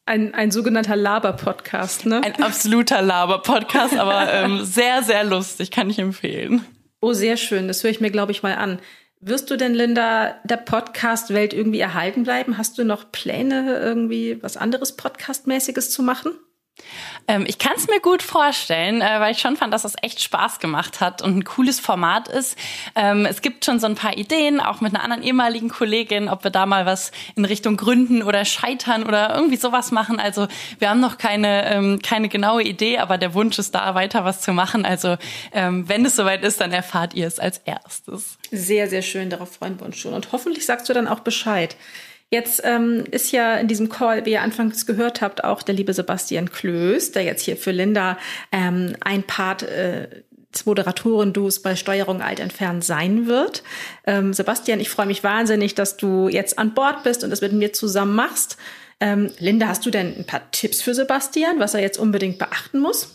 Ein, 0.05 0.35
ein 0.35 0.51
sogenannter 0.51 0.97
Laber-Podcast, 0.97 2.05
ne? 2.05 2.21
Ein 2.23 2.43
absoluter 2.43 3.01
Laber-Podcast, 3.01 3.97
aber 3.97 4.31
ähm, 4.31 4.61
sehr, 4.65 5.03
sehr 5.03 5.25
lustig, 5.25 5.71
kann 5.71 5.89
ich 5.89 5.99
empfehlen. 5.99 6.67
Oh, 7.01 7.15
sehr 7.15 7.37
schön. 7.37 7.69
Das 7.69 7.83
höre 7.83 7.91
ich 7.91 8.01
mir, 8.01 8.11
glaube 8.11 8.33
ich, 8.33 8.43
mal 8.43 8.55
an. 8.55 8.79
Wirst 9.25 9.53
du 9.53 9.57
denn, 9.57 9.73
Linda, 9.73 10.35
der 10.43 10.57
Podcast-Welt 10.57 11.55
irgendwie 11.55 11.79
erhalten 11.79 12.25
bleiben? 12.25 12.59
Hast 12.59 12.77
du 12.77 12.85
noch 12.85 13.13
Pläne, 13.13 13.79
irgendwie 13.79 14.43
was 14.43 14.57
anderes 14.57 14.97
Podcast-mäßiges 14.97 15.93
zu 15.93 16.03
machen? 16.03 16.33
Ähm, 17.29 17.45
ich 17.47 17.59
kann 17.59 17.75
es 17.77 17.89
mir 17.89 18.01
gut 18.01 18.23
vorstellen, 18.23 19.01
äh, 19.01 19.21
weil 19.21 19.33
ich 19.33 19.39
schon 19.39 19.57
fand, 19.57 19.73
dass 19.73 19.83
das 19.83 19.95
echt 20.03 20.23
Spaß 20.23 20.59
gemacht 20.59 21.01
hat 21.01 21.23
und 21.23 21.37
ein 21.37 21.45
cooles 21.45 21.81
Format 21.81 22.29
ist. 22.29 22.57
Ähm, 22.95 23.27
es 23.27 23.43
gibt 23.43 23.65
schon 23.65 23.81
so 23.81 23.87
ein 23.87 23.95
paar 23.95 24.17
Ideen, 24.17 24.61
auch 24.61 24.81
mit 24.81 24.95
einer 24.95 25.05
anderen 25.05 25.23
ehemaligen 25.23 25.69
Kollegin, 25.69 26.29
ob 26.29 26.45
wir 26.45 26.51
da 26.51 26.67
mal 26.67 26.87
was 26.87 27.13
in 27.37 27.45
Richtung 27.45 27.77
Gründen 27.77 28.23
oder 28.23 28.45
Scheitern 28.45 29.05
oder 29.05 29.35
irgendwie 29.35 29.57
sowas 29.57 29.91
machen. 29.91 30.19
Also 30.19 30.49
wir 30.79 30.91
haben 30.91 31.01
noch 31.01 31.19
keine, 31.19 31.67
ähm, 31.71 32.01
keine 32.03 32.29
genaue 32.29 32.63
Idee, 32.63 32.99
aber 32.99 33.19
der 33.19 33.35
Wunsch 33.35 33.59
ist 33.59 33.75
da, 33.75 33.95
weiter 33.95 34.25
was 34.25 34.41
zu 34.41 34.53
machen. 34.53 34.85
Also 34.85 35.17
ähm, 35.53 35.89
wenn 35.89 36.05
es 36.05 36.17
soweit 36.17 36.43
ist, 36.45 36.61
dann 36.61 36.73
erfahrt 36.73 37.15
ihr 37.15 37.27
es 37.27 37.39
als 37.39 37.59
erstes. 37.59 38.39
Sehr, 38.51 38.89
sehr 38.89 39.03
schön, 39.03 39.31
darauf 39.31 39.53
freuen 39.53 39.79
wir 39.79 39.87
uns 39.87 39.99
schon. 39.99 40.15
Und 40.15 40.33
hoffentlich 40.33 40.67
sagst 40.67 40.89
du 40.89 40.93
dann 40.93 41.09
auch 41.09 41.21
Bescheid. 41.21 41.77
Jetzt 42.32 42.62
ähm, 42.64 43.05
ist 43.11 43.31
ja 43.31 43.56
in 43.56 43.69
diesem 43.69 43.90
Call, 43.90 44.25
wie 44.25 44.32
ihr 44.32 44.40
anfangs 44.40 44.87
gehört 44.87 45.20
habt, 45.20 45.44
auch 45.44 45.61
der 45.61 45.75
liebe 45.75 45.93
Sebastian 45.93 46.50
Klöß, 46.50 47.12
der 47.12 47.25
jetzt 47.25 47.43
hier 47.43 47.58
für 47.58 47.73
Linda 47.73 48.17
ähm, 48.50 48.96
ein 49.00 49.23
Part 49.23 49.64
äh, 49.64 50.08
des 50.50 50.64
Moderatoren-Duos 50.64 51.61
bei 51.61 51.76
Steuerung 51.76 52.23
Alt 52.23 52.40
entfernen 52.40 52.81
sein 52.81 53.26
wird. 53.26 53.62
Ähm, 54.06 54.32
Sebastian, 54.32 54.81
ich 54.81 54.88
freue 54.88 55.05
mich 55.05 55.23
wahnsinnig, 55.23 55.75
dass 55.75 55.99
du 55.99 56.31
jetzt 56.31 56.58
an 56.58 56.73
Bord 56.73 57.02
bist 57.02 57.23
und 57.23 57.29
das 57.29 57.43
mit 57.43 57.52
mir 57.52 57.75
zusammen 57.75 58.14
machst. 58.14 58.56
Ähm, 58.99 59.31
Linda, 59.38 59.67
hast 59.67 59.84
du 59.84 59.90
denn 59.90 60.17
ein 60.17 60.25
paar 60.25 60.50
Tipps 60.52 60.81
für 60.81 60.94
Sebastian, 60.94 61.58
was 61.58 61.75
er 61.75 61.81
jetzt 61.81 61.99
unbedingt 61.99 62.38
beachten 62.38 62.81
muss? 62.81 63.11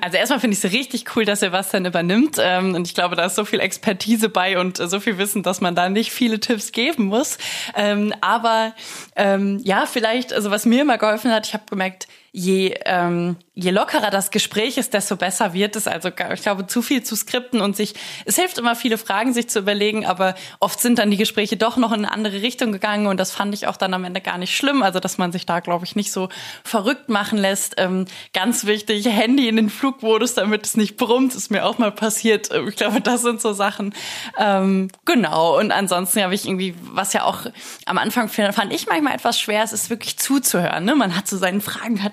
Also 0.00 0.16
erstmal 0.16 0.40
finde 0.40 0.56
ich 0.56 0.64
es 0.64 0.72
richtig 0.72 1.04
cool, 1.14 1.24
dass 1.24 1.38
Sebastian 1.38 1.86
übernimmt. 1.86 2.36
Ähm, 2.40 2.74
und 2.74 2.88
ich 2.88 2.94
glaube, 2.94 3.14
da 3.14 3.26
ist 3.26 3.36
so 3.36 3.44
viel 3.44 3.60
Expertise 3.60 4.28
bei 4.28 4.58
und 4.58 4.78
so 4.78 4.98
viel 4.98 5.18
Wissen, 5.18 5.44
dass 5.44 5.60
man 5.60 5.76
da 5.76 5.88
nicht 5.88 6.10
viele 6.10 6.40
Tipps 6.40 6.72
geben 6.72 7.04
muss. 7.04 7.38
Ähm, 7.76 8.12
aber 8.20 8.74
ähm, 9.14 9.60
ja, 9.62 9.86
vielleicht, 9.86 10.32
also 10.32 10.50
was 10.50 10.66
mir 10.66 10.82
immer 10.82 10.98
geholfen 10.98 11.30
hat, 11.30 11.46
ich 11.46 11.54
habe 11.54 11.64
gemerkt, 11.70 12.08
je, 12.32 12.74
ähm, 12.84 13.36
je 13.54 13.70
lockerer 13.70 14.10
das 14.10 14.30
Gespräch 14.30 14.76
ist, 14.78 14.94
desto 14.94 15.16
besser 15.16 15.52
wird 15.52 15.76
es. 15.76 15.88
Also 15.88 16.10
ich 16.10 16.42
glaube, 16.42 16.66
zu 16.66 16.82
viel 16.82 17.02
zu 17.02 17.16
skripten 17.16 17.60
und 17.60 17.76
sich, 17.76 17.94
es 18.24 18.36
hilft 18.36 18.58
immer, 18.58 18.76
viele 18.76 18.98
Fragen 18.98 19.32
sich 19.32 19.48
zu 19.48 19.58
überlegen, 19.60 20.06
aber 20.06 20.34
oft 20.60 20.80
sind 20.80 20.98
dann 20.98 21.10
die 21.10 21.16
Gespräche 21.16 21.56
doch 21.56 21.76
noch 21.76 21.92
in 21.92 22.04
eine 22.04 22.12
andere 22.12 22.42
Richtung 22.42 22.72
gegangen 22.72 23.06
und 23.06 23.18
das 23.18 23.32
fand 23.32 23.54
ich 23.54 23.66
auch 23.66 23.76
dann 23.76 23.94
am 23.94 24.04
Ende 24.04 24.20
gar 24.20 24.38
nicht 24.38 24.54
schlimm. 24.56 24.82
Also 24.82 25.00
dass 25.00 25.18
man 25.18 25.32
sich 25.32 25.46
da, 25.46 25.60
glaube 25.60 25.84
ich, 25.84 25.96
nicht 25.96 26.12
so 26.12 26.28
verrückt 26.62 27.08
machen 27.08 27.38
lässt. 27.38 27.74
Ähm, 27.78 28.06
ganz 28.32 28.66
wichtig, 28.66 29.06
Handy 29.08 29.48
in 29.48 29.56
den 29.56 29.70
Flugmodus, 29.70 30.34
damit 30.34 30.66
es 30.66 30.76
nicht 30.76 30.96
brummt, 30.96 31.34
ist 31.34 31.50
mir 31.50 31.64
auch 31.64 31.78
mal 31.78 31.92
passiert. 31.92 32.50
Ich 32.68 32.76
glaube, 32.76 33.00
das 33.00 33.22
sind 33.22 33.40
so 33.40 33.52
Sachen. 33.52 33.94
Ähm, 34.38 34.88
genau. 35.04 35.58
Und 35.58 35.72
ansonsten 35.72 36.22
habe 36.22 36.34
ich 36.34 36.46
irgendwie, 36.46 36.74
was 36.80 37.12
ja 37.12 37.24
auch 37.24 37.46
am 37.86 37.98
Anfang 37.98 38.28
fand 38.28 38.72
ich 38.72 38.86
manchmal 38.86 39.14
etwas 39.14 39.40
schwer, 39.40 39.62
es 39.62 39.72
ist 39.72 39.90
wirklich 39.90 40.18
zuzuhören. 40.18 40.84
Ne? 40.84 40.94
Man 40.94 41.16
hat 41.16 41.26
so 41.26 41.36
seinen 41.36 41.60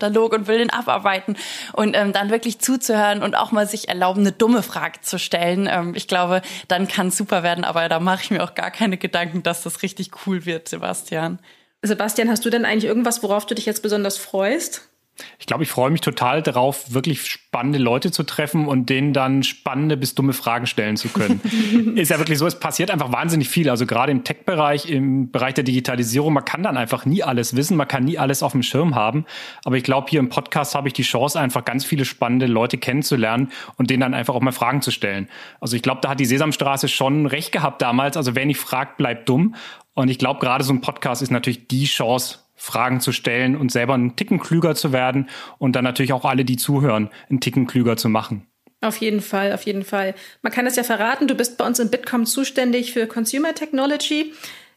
Fragenkatalog 0.05 0.15
Katalog 0.15 0.33
und 0.33 0.47
will 0.47 0.57
den 0.57 0.69
abarbeiten 0.69 1.37
und 1.73 1.95
ähm, 1.95 2.13
dann 2.13 2.29
wirklich 2.29 2.59
zuzuhören 2.59 3.23
und 3.23 3.35
auch 3.35 3.51
mal 3.51 3.67
sich 3.67 3.89
erlauben, 3.89 4.21
eine 4.21 4.31
dumme 4.31 4.63
Frage 4.63 5.01
zu 5.01 5.19
stellen. 5.19 5.67
Ähm, 5.71 5.93
ich 5.95 6.07
glaube, 6.07 6.41
dann 6.67 6.87
kann 6.87 7.07
es 7.07 7.17
super 7.17 7.43
werden, 7.43 7.63
aber 7.63 7.89
da 7.89 7.99
mache 7.99 8.23
ich 8.23 8.31
mir 8.31 8.43
auch 8.43 8.55
gar 8.55 8.71
keine 8.71 8.97
Gedanken, 8.97 9.43
dass 9.43 9.63
das 9.63 9.81
richtig 9.81 10.11
cool 10.25 10.45
wird, 10.45 10.67
Sebastian. 10.67 11.39
Sebastian, 11.81 12.29
hast 12.29 12.45
du 12.45 12.49
denn 12.49 12.65
eigentlich 12.65 12.85
irgendwas, 12.85 13.21
worauf 13.21 13.45
du 13.45 13.55
dich 13.55 13.65
jetzt 13.65 13.83
besonders 13.83 14.17
freust? 14.17 14.89
Ich 15.39 15.45
glaube, 15.45 15.63
ich 15.63 15.69
freue 15.69 15.91
mich 15.91 16.01
total 16.01 16.41
darauf, 16.41 16.93
wirklich 16.93 17.25
spannende 17.25 17.79
Leute 17.79 18.11
zu 18.11 18.23
treffen 18.23 18.67
und 18.67 18.89
denen 18.89 19.13
dann 19.13 19.43
spannende 19.43 19.95
bis 19.95 20.13
dumme 20.13 20.33
Fragen 20.33 20.67
stellen 20.67 20.97
zu 20.97 21.07
können. 21.09 21.39
ist 21.95 22.09
ja 22.09 22.17
wirklich 22.17 22.37
so, 22.37 22.45
es 22.45 22.59
passiert 22.59 22.91
einfach 22.91 23.11
wahnsinnig 23.11 23.47
viel. 23.47 23.69
Also 23.69 23.85
gerade 23.85 24.11
im 24.11 24.23
Tech-Bereich, 24.23 24.89
im 24.89 25.31
Bereich 25.31 25.53
der 25.53 25.63
Digitalisierung, 25.63 26.33
man 26.33 26.43
kann 26.43 26.63
dann 26.63 26.75
einfach 26.75 27.05
nie 27.05 27.23
alles 27.23 27.55
wissen, 27.55 27.77
man 27.77 27.87
kann 27.87 28.03
nie 28.03 28.17
alles 28.17 28.43
auf 28.43 28.51
dem 28.51 28.63
Schirm 28.63 28.95
haben. 28.95 29.25
Aber 29.63 29.77
ich 29.77 29.83
glaube, 29.83 30.07
hier 30.09 30.19
im 30.19 30.29
Podcast 30.29 30.75
habe 30.75 30.89
ich 30.89 30.93
die 30.93 31.03
Chance, 31.03 31.39
einfach 31.39 31.63
ganz 31.63 31.85
viele 31.85 32.03
spannende 32.03 32.47
Leute 32.47 32.77
kennenzulernen 32.77 33.51
und 33.77 33.89
denen 33.89 34.01
dann 34.01 34.13
einfach 34.13 34.35
auch 34.35 34.41
mal 34.41 34.51
Fragen 34.51 34.81
zu 34.81 34.91
stellen. 34.91 35.29
Also 35.61 35.75
ich 35.75 35.81
glaube, 35.81 36.01
da 36.01 36.09
hat 36.09 36.19
die 36.19 36.25
Sesamstraße 36.25 36.89
schon 36.89 37.25
recht 37.25 37.51
gehabt 37.51 37.81
damals. 37.81 38.17
Also 38.17 38.35
wer 38.35 38.45
nicht 38.45 38.59
fragt, 38.59 38.97
bleibt 38.97 39.29
dumm. 39.29 39.55
Und 39.93 40.09
ich 40.09 40.19
glaube, 40.19 40.41
gerade 40.41 40.63
so 40.63 40.73
ein 40.73 40.81
Podcast 40.81 41.21
ist 41.21 41.31
natürlich 41.31 41.67
die 41.67 41.85
Chance, 41.85 42.39
Fragen 42.65 42.99
zu 42.99 43.11
stellen 43.11 43.55
und 43.55 43.71
selber 43.71 43.93
einen 43.93 44.15
Ticken 44.15 44.39
klüger 44.39 44.73
zu 44.73 44.91
werden 44.91 45.29
und 45.59 45.75
dann 45.75 45.83
natürlich 45.83 46.13
auch 46.13 46.25
alle, 46.25 46.45
die 46.45 46.57
zuhören, 46.57 47.11
einen 47.29 47.39
Ticken 47.39 47.67
klüger 47.67 47.95
zu 47.95 48.09
machen. 48.09 48.47
Auf 48.81 48.97
jeden 48.97 49.21
Fall, 49.21 49.53
auf 49.53 49.61
jeden 49.63 49.83
Fall. 49.83 50.15
Man 50.41 50.51
kann 50.51 50.65
es 50.65 50.75
ja 50.75 50.83
verraten, 50.83 51.27
du 51.27 51.35
bist 51.35 51.59
bei 51.59 51.65
uns 51.65 51.77
im 51.77 51.91
Bitkom 51.91 52.25
zuständig 52.25 52.91
für 52.91 53.05
Consumer 53.05 53.53
Technology. 53.53 54.33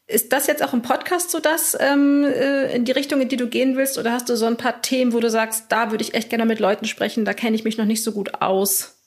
Ist 0.07 0.35
das 0.35 0.47
jetzt 0.47 0.62
auch 0.62 0.75
im 0.75 0.83
Podcast 0.83 1.30
so 1.30 1.40
das 1.40 1.76
ähm, 1.80 2.25
äh, 2.25 2.75
in 2.75 2.85
die 2.85 2.92
Richtung, 2.92 3.23
in 3.23 3.28
die 3.28 3.38
du 3.38 3.49
gehen 3.49 3.76
willst? 3.76 3.97
Oder 3.97 4.12
hast 4.12 4.28
du 4.28 4.37
so 4.37 4.45
ein 4.45 4.59
paar 4.59 4.83
Themen, 4.83 5.14
wo 5.14 5.21
du 5.21 5.30
sagst, 5.30 5.66
da 5.71 5.90
würde 5.90 6.04
ich 6.04 6.12
echt 6.12 6.28
gerne 6.28 6.45
mit 6.45 6.61
Leuten 6.61 6.85
sprechen, 6.85 7.25
da 7.25 7.33
kenne 7.33 7.57
ich 7.57 7.64
mich 7.64 7.78
noch 7.78 7.87
nicht 7.87 8.02
so 8.02 8.12
gut 8.12 8.42
aus? 8.42 8.99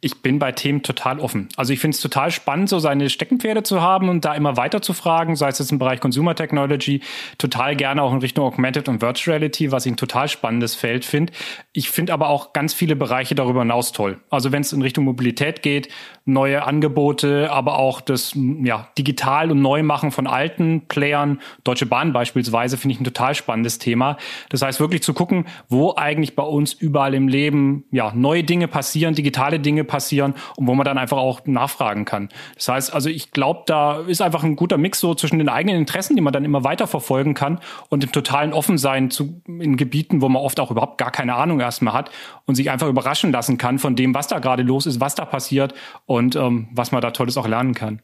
Ich 0.00 0.22
bin 0.22 0.38
bei 0.38 0.52
Themen 0.52 0.84
total 0.84 1.18
offen. 1.18 1.48
Also 1.56 1.72
ich 1.72 1.80
finde 1.80 1.96
es 1.96 2.00
total 2.00 2.30
spannend, 2.30 2.68
so 2.68 2.78
seine 2.78 3.10
Steckenpferde 3.10 3.64
zu 3.64 3.82
haben 3.82 4.08
und 4.08 4.24
da 4.24 4.34
immer 4.34 4.56
weiter 4.56 4.80
zu 4.80 4.92
fragen, 4.92 5.34
sei 5.34 5.48
es 5.48 5.58
jetzt 5.58 5.72
im 5.72 5.80
Bereich 5.80 5.98
Consumer 5.98 6.36
Technology, 6.36 7.00
total 7.36 7.74
gerne 7.74 8.00
auch 8.02 8.12
in 8.12 8.20
Richtung 8.20 8.44
Augmented 8.44 8.88
und 8.88 9.02
Virtual 9.02 9.36
Reality, 9.36 9.72
was 9.72 9.86
ich 9.86 9.92
ein 9.92 9.96
total 9.96 10.28
spannendes 10.28 10.76
Feld 10.76 11.04
finde. 11.04 11.32
Ich 11.72 11.90
finde 11.90 12.12
aber 12.12 12.28
auch 12.28 12.52
ganz 12.52 12.74
viele 12.74 12.94
Bereiche 12.94 13.34
darüber 13.34 13.62
hinaus 13.62 13.90
toll. 13.90 14.20
Also 14.30 14.52
wenn 14.52 14.60
es 14.60 14.72
in 14.72 14.82
Richtung 14.82 15.02
Mobilität 15.04 15.62
geht, 15.62 15.88
neue 16.24 16.64
Angebote, 16.64 17.50
aber 17.50 17.78
auch 17.78 18.00
das 18.00 18.34
ja, 18.62 18.88
Digital- 18.96 19.50
und 19.50 19.60
Neumachen 19.60 20.12
von 20.12 20.28
alten 20.28 20.82
Playern, 20.86 21.40
Deutsche 21.64 21.86
Bahn 21.86 22.12
beispielsweise, 22.12 22.76
finde 22.76 22.94
ich 22.94 23.00
ein 23.00 23.04
total 23.04 23.34
spannendes 23.34 23.78
Thema. 23.78 24.16
Das 24.50 24.62
heißt 24.62 24.78
wirklich 24.78 25.02
zu 25.02 25.12
gucken, 25.12 25.46
wo 25.68 25.94
eigentlich 25.96 26.36
bei 26.36 26.44
uns 26.44 26.72
überall 26.72 27.14
im 27.14 27.26
Leben 27.26 27.84
ja 27.90 28.12
neue 28.14 28.44
Dinge 28.44 28.68
passieren, 28.68 29.14
digitale 29.14 29.58
Dinge 29.58 29.87
passieren 29.88 30.34
und 30.56 30.68
wo 30.68 30.76
man 30.76 30.84
dann 30.84 30.98
einfach 30.98 31.16
auch 31.16 31.40
nachfragen 31.46 32.04
kann. 32.04 32.28
Das 32.54 32.68
heißt, 32.68 32.94
also 32.94 33.08
ich 33.08 33.32
glaube, 33.32 33.62
da 33.66 34.02
ist 34.02 34.22
einfach 34.22 34.44
ein 34.44 34.54
guter 34.54 34.78
Mix 34.78 35.00
so 35.00 35.16
zwischen 35.16 35.38
den 35.38 35.48
eigenen 35.48 35.76
Interessen, 35.78 36.14
die 36.14 36.22
man 36.22 36.32
dann 36.32 36.44
immer 36.44 36.62
weiter 36.62 36.86
verfolgen 36.86 37.34
kann 37.34 37.58
und 37.88 38.04
dem 38.04 38.12
totalen 38.12 38.52
Offensein 38.52 39.10
zu, 39.10 39.42
in 39.46 39.76
Gebieten, 39.76 40.20
wo 40.20 40.28
man 40.28 40.40
oft 40.40 40.60
auch 40.60 40.70
überhaupt 40.70 40.98
gar 40.98 41.10
keine 41.10 41.34
Ahnung 41.34 41.58
erstmal 41.58 41.94
hat 41.94 42.12
und 42.46 42.54
sich 42.54 42.70
einfach 42.70 42.86
überraschen 42.86 43.32
lassen 43.32 43.58
kann 43.58 43.80
von 43.80 43.96
dem, 43.96 44.14
was 44.14 44.28
da 44.28 44.38
gerade 44.38 44.62
los 44.62 44.86
ist, 44.86 45.00
was 45.00 45.16
da 45.16 45.24
passiert 45.24 45.74
und 46.06 46.36
ähm, 46.36 46.68
was 46.70 46.92
man 46.92 47.00
da 47.00 47.10
Tolles 47.10 47.36
auch 47.36 47.48
lernen 47.48 47.74
kann. 47.74 48.00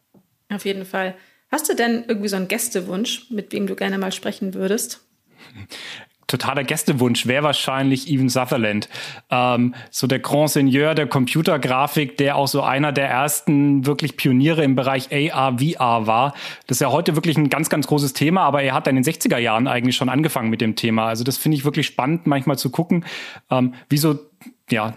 Auf 0.52 0.64
jeden 0.64 0.84
Fall. 0.84 1.14
Hast 1.50 1.68
du 1.68 1.76
denn 1.76 2.04
irgendwie 2.08 2.28
so 2.28 2.36
einen 2.36 2.48
Gästewunsch, 2.48 3.30
mit 3.30 3.52
wem 3.52 3.66
du 3.66 3.76
gerne 3.76 3.98
mal 3.98 4.10
sprechen 4.10 4.54
würdest? 4.54 5.06
Totaler 6.26 6.64
Gästewunsch 6.64 7.26
wäre 7.26 7.44
wahrscheinlich 7.44 8.08
Even 8.08 8.28
Sutherland. 8.28 8.88
Ähm, 9.30 9.74
so 9.90 10.06
der 10.06 10.18
Grand 10.18 10.50
Seigneur 10.50 10.94
der 10.94 11.06
Computergrafik, 11.06 12.16
der 12.16 12.36
auch 12.36 12.48
so 12.48 12.62
einer 12.62 12.92
der 12.92 13.08
ersten 13.08 13.86
wirklich 13.86 14.16
Pioniere 14.16 14.64
im 14.64 14.74
Bereich 14.74 15.08
AR, 15.12 15.58
VR 15.58 16.06
war. 16.06 16.34
Das 16.66 16.76
ist 16.76 16.80
ja 16.80 16.90
heute 16.90 17.16
wirklich 17.16 17.36
ein 17.36 17.50
ganz, 17.50 17.68
ganz 17.68 17.86
großes 17.86 18.12
Thema, 18.12 18.42
aber 18.42 18.62
er 18.62 18.74
hat 18.74 18.88
in 18.88 18.96
den 18.96 19.04
60er 19.04 19.38
Jahren 19.38 19.66
eigentlich 19.66 19.96
schon 19.96 20.08
angefangen 20.08 20.50
mit 20.50 20.60
dem 20.60 20.76
Thema. 20.76 21.06
Also 21.06 21.24
das 21.24 21.36
finde 21.36 21.56
ich 21.56 21.64
wirklich 21.64 21.86
spannend, 21.86 22.26
manchmal 22.26 22.58
zu 22.58 22.70
gucken, 22.70 23.04
ähm, 23.50 23.74
wie 23.88 23.98
so 23.98 24.18
ja, 24.70 24.94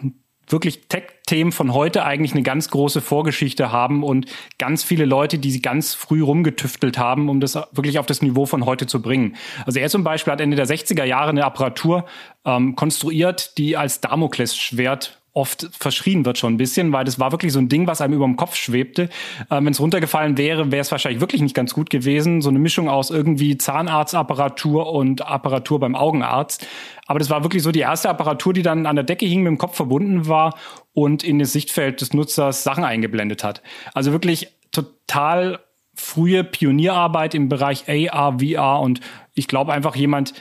wirklich 0.48 0.88
Tech-Themen 1.28 1.52
von 1.52 1.74
heute 1.74 2.04
eigentlich 2.06 2.34
eine 2.34 2.42
ganz 2.42 2.70
große 2.70 3.02
Vorgeschichte 3.02 3.72
haben 3.72 4.04
und 4.04 4.26
ganz 4.58 4.84
viele 4.84 5.06
Leute, 5.06 5.38
die 5.38 5.52
sie 5.52 5.62
ganz 5.62 5.94
früh 5.94 6.24
rumgetüftelt 6.24 6.98
haben, 6.98 7.30
um 7.30 7.40
das 7.40 7.56
wirklich 7.72 8.00
auf 8.00 8.06
das 8.06 8.22
Niveau 8.22 8.46
von 8.46 8.66
heute 8.66 8.88
zu 8.88 9.02
bringen. 9.02 9.36
Also 9.66 9.80
er 9.80 9.90
zum 9.90 10.04
Beispiel 10.04 10.34
hat 10.34 10.42
Ende 10.42 10.56
der 10.56 10.66
60er 10.66 11.04
Jahre 11.04 11.30
eine 11.30 11.46
Apparatur 11.46 12.06
ähm, 12.46 12.76
konstruiert, 12.76 13.58
die 13.58 13.78
als 13.78 14.02
Damoklesschwert 14.02 15.22
oft 15.38 15.70
verschrien 15.72 16.26
wird 16.26 16.40
schon 16.40 16.56
ein 16.56 16.58
bisschen, 16.58 16.92
weil 16.92 17.06
das 17.06 17.20
war 17.20 17.32
wirklich 17.32 17.54
so 17.54 17.60
ein 17.60 17.70
Ding, 17.70 17.86
was 17.86 18.02
einem 18.02 18.16
über 18.16 18.26
dem 18.26 18.38
Kopf 18.38 18.56
schwebte. 18.56 19.04
Ähm, 19.52 19.66
Wenn 19.66 19.72
es 19.72 19.80
runtergefallen 19.80 20.36
wäre, 20.36 20.72
wäre 20.72 20.82
es 20.82 20.92
wahrscheinlich 20.92 21.22
wirklich 21.22 21.44
nicht 21.44 21.54
ganz 21.54 21.76
gut 21.76 21.92
gewesen. 21.92 22.42
So 22.42 22.50
eine 22.50 22.58
Mischung 22.58 22.90
aus 22.90 23.12
irgendwie 23.12 23.56
Zahnarztapparatur 23.56 24.92
und 24.92 25.22
Apparatur 25.22 25.80
beim 25.80 25.96
Augenarzt. 25.96 26.66
Aber 27.06 27.20
das 27.20 27.30
war 27.30 27.44
wirklich 27.44 27.62
so 27.62 27.72
die 27.72 27.82
erste 27.82 28.10
Apparatur, 28.10 28.52
die 28.52 28.64
dann 28.64 28.88
an 28.88 28.96
der 28.96 29.06
Decke 29.06 29.28
hing, 29.28 29.44
mit 29.44 29.52
dem 29.52 29.58
Kopf 29.60 29.76
verbunden 29.76 30.28
war 30.28 30.58
und 30.94 31.24
in 31.24 31.38
das 31.38 31.54
Sichtfeld 31.54 32.02
des 32.02 32.14
Nutzers 32.14 32.64
Sachen 32.64 32.84
eingeblendet 32.84 33.44
hat. 33.44 33.62
Also 33.94 34.12
wirklich 34.12 34.48
total 34.72 35.60
frühe 35.94 36.44
Pionierarbeit 36.44 37.36
im 37.36 37.48
Bereich 37.48 37.86
AR, 37.88 38.40
VR 38.40 38.82
und 38.82 39.02
ich 39.36 39.48
glaube 39.48 39.72
einfach 39.72 39.96
jemand, 39.96 40.34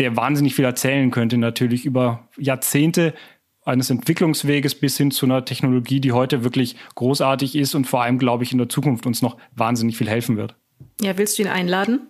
der 0.00 0.16
wahnsinnig 0.16 0.54
viel 0.56 0.64
erzählen 0.64 1.12
könnte, 1.12 1.38
natürlich 1.38 1.84
über 1.84 2.28
Jahrzehnte 2.36 3.14
eines 3.64 3.90
Entwicklungsweges 3.90 4.74
bis 4.74 4.96
hin 4.96 5.10
zu 5.10 5.26
einer 5.26 5.44
Technologie, 5.44 6.00
die 6.00 6.12
heute 6.12 6.44
wirklich 6.44 6.76
großartig 6.94 7.56
ist 7.56 7.74
und 7.74 7.86
vor 7.86 8.02
allem, 8.02 8.18
glaube 8.18 8.44
ich, 8.44 8.52
in 8.52 8.58
der 8.58 8.68
Zukunft 8.68 9.06
uns 9.06 9.22
noch 9.22 9.36
wahnsinnig 9.54 9.96
viel 9.96 10.08
helfen 10.08 10.36
wird. 10.36 10.54
Ja, 11.00 11.16
willst 11.18 11.38
du 11.38 11.42
ihn 11.42 11.48
einladen? 11.48 12.00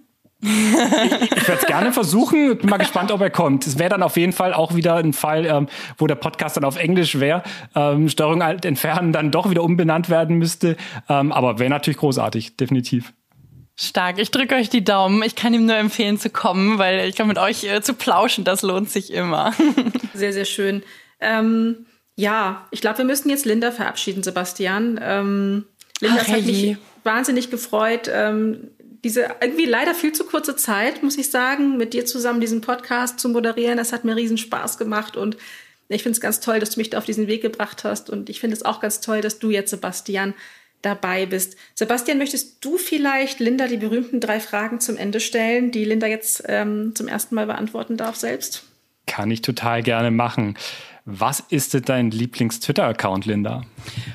ich, 0.43 0.51
ich 0.51 1.49
werde 1.49 1.61
es 1.61 1.67
gerne 1.67 1.93
versuchen. 1.93 2.57
Bin 2.57 2.71
mal 2.71 2.79
gespannt, 2.79 3.13
ob 3.13 3.21
er 3.21 3.31
kommt. 3.31 3.67
Es 3.67 3.79
wäre 3.79 3.91
dann 3.91 4.03
auf 4.03 4.17
jeden 4.17 4.33
Fall 4.33 4.55
auch 4.55 4.75
wieder 4.75 4.97
ein 4.97 5.13
Fall, 5.13 5.45
ähm, 5.45 5.69
wo 5.99 6.07
der 6.07 6.15
Podcast 6.15 6.57
dann 6.57 6.65
auf 6.65 6.79
Englisch 6.79 7.21
wäre, 7.21 7.43
ähm, 7.75 8.09
Steuerung 8.09 8.43
alt 8.43 8.65
entfernen 8.65 9.13
dann 9.13 9.31
doch 9.31 9.51
wieder 9.51 9.63
umbenannt 9.63 10.09
werden 10.09 10.37
müsste. 10.37 10.77
Ähm, 11.09 11.33
aber 11.33 11.59
wäre 11.59 11.71
natürlich 11.71 11.99
großartig, 11.99 12.57
definitiv. 12.57 13.13
Stark. 13.77 14.19
Ich 14.19 14.31
drücke 14.31 14.57
euch 14.57 14.69
die 14.69 14.85
Daumen. 14.85 15.23
Ich 15.23 15.35
kann 15.35 15.55
ihm 15.55 15.65
nur 15.65 15.77
empfehlen 15.77 16.19
zu 16.19 16.29
kommen, 16.29 16.79
weil 16.79 17.09
ich 17.09 17.17
glaube, 17.17 17.29
mit 17.29 17.39
euch 17.39 17.65
äh, 17.65 17.81
zu 17.81 17.95
plauschen, 17.95 18.45
das 18.45 18.63
lohnt 18.63 18.91
sich 18.91 19.13
immer. 19.13 19.53
Sehr, 20.13 20.33
sehr 20.33 20.45
schön. 20.45 20.83
Ähm, 21.21 21.87
ja, 22.17 22.67
ich 22.71 22.81
glaube, 22.81 22.99
wir 22.99 23.05
müssen 23.05 23.31
jetzt 23.31 23.47
Linda 23.47 23.71
verabschieden, 23.71 24.23
Sebastian. 24.23 25.01
Ähm, 25.03 25.65
Linda, 26.01 26.23
Ach, 26.23 26.29
hat 26.29 26.45
mich 26.45 26.77
wahnsinnig 27.05 27.51
gefreut. 27.51 28.11
Ähm, 28.13 28.69
diese 29.05 29.29
irgendwie 29.41 29.65
leider 29.65 29.95
viel 29.95 30.13
zu 30.13 30.25
kurze 30.25 30.57
Zeit, 30.57 31.03
muss 31.03 31.17
ich 31.17 31.31
sagen, 31.31 31.77
mit 31.77 31.95
dir 31.95 32.05
zusammen 32.05 32.41
diesen 32.41 32.61
Podcast 32.61 33.19
zu 33.19 33.29
moderieren. 33.29 33.79
Das 33.79 33.93
hat 33.93 34.05
mir 34.05 34.17
riesen 34.17 34.39
Spaß 34.39 34.77
gemacht 34.77 35.17
und 35.17 35.37
ich 35.89 36.03
finde 36.03 36.15
es 36.15 36.21
ganz 36.21 36.41
toll, 36.41 36.61
dass 36.61 36.71
du 36.71 36.81
mich 36.81 36.91
da 36.91 36.99
auf 36.99 37.05
diesen 37.05 37.27
Weg 37.27 37.43
gebracht 37.43 37.85
hast 37.85 38.11
und 38.11 38.29
ich 38.29 38.41
finde 38.41 38.57
es 38.57 38.65
auch 38.65 38.81
ganz 38.81 39.01
toll, 39.01 39.23
dass 39.23 39.39
du 39.39 39.51
jetzt, 39.51 39.71
Sebastian, 39.71 40.35
dabei 40.83 41.27
bist. 41.27 41.57
Sebastian, 41.75 42.19
möchtest 42.19 42.65
du 42.65 42.79
vielleicht 42.79 43.41
Linda 43.41 43.67
die 43.67 43.77
berühmten 43.77 44.21
drei 44.21 44.41
Fragen 44.41 44.81
zum 44.81 44.97
Ende 44.97 45.21
stellen, 45.21 45.73
die 45.73 45.85
Linda 45.85 46.07
jetzt 46.07 46.45
ähm, 46.47 46.95
zum 46.95 47.09
ersten 47.09 47.35
Mal 47.35 47.47
beantworten 47.47 47.97
darf 47.97 48.17
selbst? 48.17 48.65
Kann 49.07 49.31
ich 49.31 49.43
total 49.43 49.83
gerne 49.83 50.11
machen. 50.11 50.57
Was 51.05 51.41
ist 51.41 51.75
denn 51.75 51.83
dein 51.83 52.11
Lieblings-Twitter-Account, 52.11 53.27
Linda? 53.27 53.63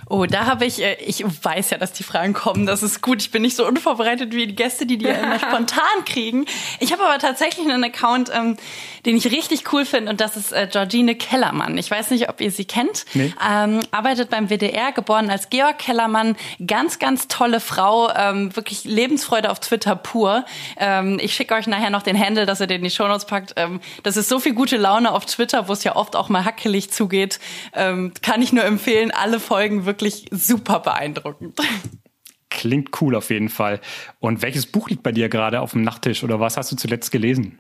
Oh, 0.08 0.26
da 0.26 0.46
habe 0.46 0.66
ich, 0.66 0.82
äh, 0.82 0.96
ich 1.06 1.24
weiß 1.26 1.72
ja, 1.72 1.78
dass 1.78 1.94
die 1.94 2.04
Fragen 2.04 2.34
kommen. 2.34 2.66
Das 2.66 2.84
ist 2.84 3.02
gut. 3.02 3.22
Ich 3.22 3.32
bin 3.32 3.42
nicht 3.42 3.56
so 3.56 3.68
unvorbereitet 3.68 4.34
wie 4.34 4.48
die 4.48 4.56
Gäste, 4.56 4.86
die 4.86 4.98
die 4.98 5.06
immer 5.24 5.40
spontan 5.40 6.06
kriegen. 6.06 6.46
Ich 6.80 6.92
habe 6.92 7.04
aber 7.04 7.18
tatsächlich 7.18 7.68
einen 7.68 7.84
Account, 7.84 8.32
ähm, 8.34 8.58
den 9.06 9.18
ich 9.18 9.32
richtig 9.32 9.74
cool 9.74 9.86
finde 9.86 10.12
und 10.12 10.22
das 10.22 10.38
ist 10.38 10.52
äh, 10.52 10.68
Georgine 10.72 11.16
Kellermann. 11.16 11.78
Ich 11.78 11.90
weiß 11.90 12.12
nicht, 12.12 12.30
ob 12.30 12.42
ihr 12.42 12.52
sie 12.52 12.66
kennt. 12.66 13.06
Nee. 13.14 13.34
Ähm, 13.48 13.82
arbeitet 13.92 14.30
beim 14.30 14.50
WDR, 14.50 14.92
geboren 14.92 15.30
als 15.30 15.50
Georg 15.50 15.80
Kellermann. 15.80 16.36
Ganz, 16.66 17.00
ganz 17.00 17.28
tolle 17.28 17.60
Frau. 17.60 18.12
Ähm, 18.16 18.56
wirklich 18.56 18.84
Lebensfreude 18.84 19.50
auf 19.50 19.60
Twitter 19.60 19.96
pur. 19.96 20.46
Ähm, 20.78 21.18
ich 21.22 21.34
schicke 21.34 21.56
euch 21.56 21.68
nachher 21.68 21.90
noch 21.90 22.04
den 22.04 22.20
Handle, 22.20 22.46
dass 22.46 22.62
ihr 22.62 22.68
den 22.68 22.78
in 22.78 22.84
die 22.84 22.92
Shownotes 22.92 23.26
packt. 23.26 23.54
Ähm, 23.56 23.80
das 24.04 24.18
ist 24.18 24.30
so 24.30 24.40
viel 24.40 24.54
gute 24.54 24.78
Laune 24.78 25.12
auf 25.12 25.26
Twitter, 25.26 25.68
wo 25.68 25.74
es 25.74 25.84
ja 25.84 25.96
oft 25.96 26.16
auch 26.16 26.30
mal 26.30 26.46
hackelig 26.46 26.75
zugeht. 26.92 27.40
Ähm, 27.74 28.14
kann 28.22 28.42
ich 28.42 28.54
nur 28.54 28.64
empfehlen. 28.64 29.12
Alle 29.12 29.40
Folgen 29.40 29.86
wirklich 29.86 30.26
super 30.32 30.80
beeindruckend. 30.80 31.60
Klingt 32.50 33.02
cool 33.02 33.16
auf 33.16 33.30
jeden 33.32 33.50
Fall. 33.50 33.82
Und 34.20 34.42
welches 34.42 34.66
Buch 34.66 34.90
liegt 34.90 35.04
bei 35.04 35.12
dir 35.12 35.30
gerade 35.30 35.62
auf 35.62 35.72
dem 35.72 35.82
Nachttisch 35.82 36.24
oder 36.24 36.40
was 36.40 36.58
hast 36.58 36.72
du 36.72 36.76
zuletzt 36.76 37.12
gelesen? 37.12 37.60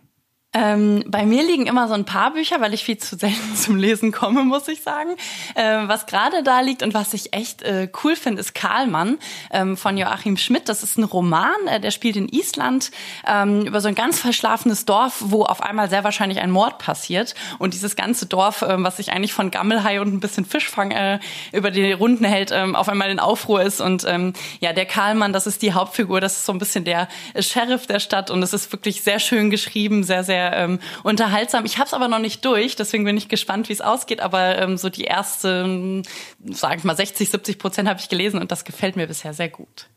Ähm, 0.55 1.03
bei 1.07 1.25
mir 1.25 1.43
liegen 1.43 1.67
immer 1.67 1.89
so 1.89 1.95
ein 1.95 2.05
paar 2.05 2.31
Bücher, 2.31 2.61
weil 2.61 2.73
ich 2.73 2.85
viel 2.85 2.97
zu 2.97 3.17
selten 3.17 3.55
zum 3.55 3.75
Lesen 3.75 4.13
komme, 4.13 4.43
muss 4.43 4.69
ich 4.69 4.81
sagen. 4.83 5.09
Ähm, 5.55 5.89
was 5.89 6.05
gerade 6.05 6.43
da 6.43 6.61
liegt 6.61 6.81
und 6.81 6.93
was 6.93 7.13
ich 7.13 7.33
echt 7.33 7.61
äh, 7.63 7.89
cool 8.03 8.15
finde, 8.15 8.39
ist 8.39 8.55
Karlmann 8.55 9.17
ähm, 9.51 9.75
von 9.75 9.97
Joachim 9.97 10.37
Schmidt. 10.37 10.69
Das 10.69 10.81
ist 10.81 10.97
ein 10.97 11.03
Roman, 11.03 11.67
äh, 11.67 11.81
der 11.81 11.91
spielt 11.91 12.15
in 12.15 12.29
Island 12.29 12.91
ähm, 13.27 13.65
über 13.65 13.81
so 13.81 13.89
ein 13.89 13.95
ganz 13.95 14.19
verschlafenes 14.19 14.85
Dorf, 14.85 15.17
wo 15.25 15.43
auf 15.43 15.61
einmal 15.61 15.89
sehr 15.89 16.05
wahrscheinlich 16.05 16.39
ein 16.39 16.51
Mord 16.51 16.77
passiert. 16.77 17.35
Und 17.59 17.73
dieses 17.73 17.97
ganze 17.97 18.25
Dorf, 18.25 18.61
äh, 18.61 18.81
was 18.81 18.95
sich 18.95 19.11
eigentlich 19.11 19.33
von 19.33 19.51
Gammelhai 19.51 19.99
und 19.99 20.13
ein 20.13 20.21
bisschen 20.21 20.45
Fischfang 20.45 20.91
äh, 20.91 21.19
über 21.51 21.69
die 21.69 21.91
Runden 21.91 22.23
hält, 22.23 22.51
ähm, 22.53 22.77
auf 22.77 22.87
einmal 22.87 23.09
in 23.09 23.19
Aufruhr 23.19 23.61
ist. 23.61 23.81
Und 23.81 24.05
ähm, 24.07 24.31
ja, 24.61 24.71
der 24.71 24.85
Karlmann, 24.85 25.33
das 25.33 25.47
ist 25.47 25.61
die 25.61 25.73
Hauptfigur, 25.73 26.21
das 26.21 26.37
ist 26.37 26.45
so 26.45 26.53
ein 26.53 26.59
bisschen 26.59 26.85
der 26.85 27.09
Sheriff 27.37 27.87
der 27.87 27.99
Stadt 27.99 28.31
und 28.31 28.41
es 28.41 28.53
ist 28.53 28.71
wirklich 28.71 29.03
sehr 29.03 29.19
schön 29.19 29.49
geschrieben, 29.49 30.05
sehr, 30.05 30.23
sehr 30.23 30.44
ähm, 30.53 30.79
unterhaltsam. 31.03 31.65
Ich 31.65 31.77
habe 31.77 31.87
es 31.87 31.93
aber 31.93 32.07
noch 32.07 32.19
nicht 32.19 32.43
durch, 32.45 32.75
deswegen 32.75 33.03
bin 33.03 33.17
ich 33.17 33.29
gespannt, 33.29 33.69
wie 33.69 33.73
es 33.73 33.81
ausgeht. 33.81 34.21
Aber 34.21 34.57
ähm, 34.57 34.77
so 34.77 34.89
die 34.89 35.07
ersten, 35.07 36.03
sage 36.43 36.77
ich 36.77 36.83
mal, 36.83 36.95
60, 36.95 37.29
70 37.29 37.59
Prozent 37.59 37.89
habe 37.89 37.99
ich 37.99 38.09
gelesen 38.09 38.39
und 38.39 38.51
das 38.51 38.65
gefällt 38.65 38.95
mir 38.95 39.07
bisher 39.07 39.33
sehr 39.33 39.49
gut. 39.49 39.87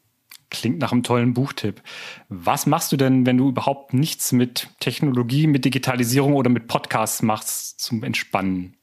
Klingt 0.50 0.78
nach 0.78 0.92
einem 0.92 1.02
tollen 1.02 1.34
Buchtipp. 1.34 1.82
Was 2.30 2.64
machst 2.64 2.90
du 2.90 2.96
denn, 2.96 3.26
wenn 3.26 3.36
du 3.36 3.50
überhaupt 3.50 3.92
nichts 3.92 4.32
mit 4.32 4.68
Technologie, 4.80 5.46
mit 5.46 5.66
Digitalisierung 5.66 6.34
oder 6.34 6.48
mit 6.48 6.68
Podcasts 6.68 7.20
machst 7.20 7.80
zum 7.80 8.02
Entspannen? 8.02 8.77